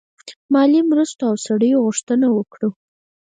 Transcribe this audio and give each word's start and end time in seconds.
مالي 0.53 0.79
مرستو 0.91 1.23
او 1.29 1.35
سړیو 1.45 1.83
غوښتنه 1.85 2.27
وکړه. 2.37 2.67